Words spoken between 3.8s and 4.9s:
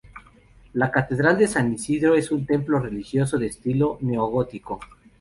neogótico.